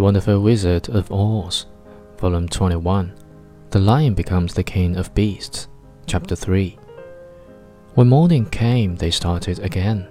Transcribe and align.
The 0.00 0.04
Wonderful 0.04 0.40
Wizard 0.40 0.88
of 0.88 1.12
Oz, 1.12 1.66
Volume 2.16 2.48
21. 2.48 3.12
The 3.68 3.78
Lion 3.78 4.14
Becomes 4.14 4.54
the 4.54 4.62
King 4.62 4.96
of 4.96 5.14
Beasts, 5.14 5.68
Chapter 6.06 6.34
3. 6.34 6.78
When 7.96 8.08
morning 8.08 8.46
came, 8.46 8.96
they 8.96 9.10
started 9.10 9.58
again. 9.58 10.08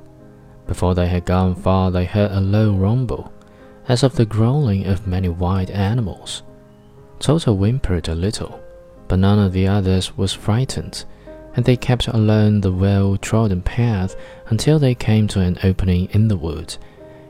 Before 0.68 0.94
they 0.94 1.08
had 1.08 1.26
gone 1.26 1.56
far, 1.56 1.90
they 1.90 2.06
heard 2.06 2.30
a 2.30 2.40
low 2.40 2.72
rumble, 2.76 3.34
as 3.88 4.04
of 4.04 4.14
the 4.14 4.28
growling 4.28 4.86
of 4.86 5.08
many 5.08 5.28
wild 5.28 5.72
animals. 5.72 6.44
Toto 7.18 7.52
whimpered 7.52 8.10
a 8.10 8.14
little, 8.14 8.62
but 9.08 9.18
none 9.18 9.40
of 9.40 9.54
the 9.54 9.68
others 9.68 10.16
was 10.16 10.32
frightened, 10.32 11.04
and 11.56 11.66
they 11.66 11.76
kept 11.76 12.08
along 12.08 12.62
the 12.62 12.72
well 12.72 13.18
trodden 13.18 13.64
path 13.64 14.16
until 14.50 14.78
they 14.78 14.94
came 14.94 15.28
to 15.30 15.40
an 15.40 15.58
opening 15.64 16.10
in 16.12 16.28
the 16.28 16.38
wood 16.38 16.78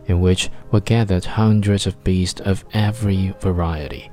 in 0.09 0.19
which 0.19 0.49
were 0.71 0.81
gathered 0.81 1.23
hundreds 1.23 1.87
of 1.87 2.03
beasts 2.03 2.41
of 2.41 2.65
every 2.73 3.33
variety. 3.39 4.11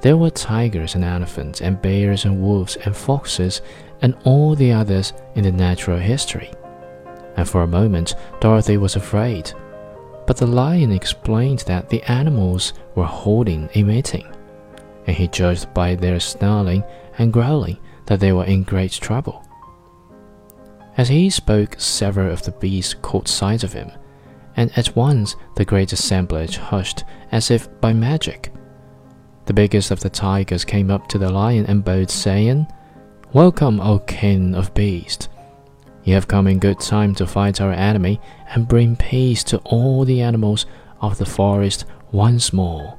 There 0.00 0.16
were 0.16 0.30
tigers 0.30 0.94
and 0.94 1.04
elephants, 1.04 1.60
and 1.60 1.82
bears 1.82 2.24
and 2.24 2.40
wolves 2.40 2.76
and 2.76 2.96
foxes, 2.96 3.60
and 4.00 4.16
all 4.24 4.54
the 4.54 4.72
others 4.72 5.12
in 5.34 5.42
the 5.42 5.50
natural 5.50 5.98
history. 5.98 6.52
And 7.36 7.48
for 7.48 7.62
a 7.62 7.66
moment, 7.66 8.14
Dorothy 8.40 8.76
was 8.76 8.94
afraid. 8.94 9.52
But 10.26 10.36
the 10.36 10.46
lion 10.46 10.92
explained 10.92 11.60
that 11.60 11.88
the 11.88 12.02
animals 12.04 12.74
were 12.94 13.04
holding 13.04 13.68
a 13.74 13.82
meeting, 13.82 14.28
and 15.06 15.16
he 15.16 15.26
judged 15.26 15.72
by 15.74 15.96
their 15.96 16.20
snarling 16.20 16.84
and 17.18 17.32
growling 17.32 17.78
that 18.06 18.20
they 18.20 18.32
were 18.32 18.44
in 18.44 18.62
great 18.62 18.92
trouble. 18.92 19.44
As 20.96 21.08
he 21.08 21.30
spoke, 21.30 21.74
several 21.78 22.32
of 22.32 22.42
the 22.42 22.52
beasts 22.52 22.94
caught 22.94 23.26
sight 23.26 23.64
of 23.64 23.72
him 23.72 23.90
and 24.58 24.76
at 24.76 24.96
once 24.96 25.36
the 25.54 25.64
great 25.64 25.92
assemblage 25.92 26.56
hushed 26.56 27.04
as 27.30 27.48
if 27.48 27.68
by 27.80 27.92
magic. 27.92 28.52
The 29.46 29.54
biggest 29.54 29.92
of 29.92 30.00
the 30.00 30.10
tigers 30.10 30.64
came 30.64 30.90
up 30.90 31.06
to 31.08 31.18
the 31.18 31.30
lion 31.30 31.64
and 31.66 31.84
bowed, 31.84 32.10
saying, 32.10 32.66
Welcome, 33.32 33.80
O 33.80 34.00
king 34.00 34.56
of 34.56 34.74
beasts. 34.74 35.28
You 36.02 36.14
have 36.14 36.26
come 36.26 36.48
in 36.48 36.58
good 36.58 36.80
time 36.80 37.14
to 37.14 37.26
fight 37.26 37.60
our 37.60 37.72
enemy 37.72 38.20
and 38.50 38.66
bring 38.66 38.96
peace 38.96 39.44
to 39.44 39.58
all 39.58 40.04
the 40.04 40.22
animals 40.22 40.66
of 41.00 41.18
the 41.18 41.26
forest 41.26 41.84
once 42.10 42.52
more. 42.52 42.98